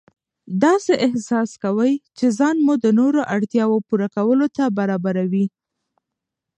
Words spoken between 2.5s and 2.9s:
مو د